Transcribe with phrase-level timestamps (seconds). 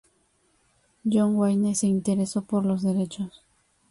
[1.05, 3.43] John Wayne se interesó por los derechos.